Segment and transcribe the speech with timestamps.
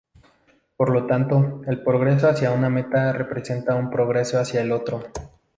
[0.77, 5.03] Por lo tanto, el progreso hacia una meta representa un progreso hacia el otro.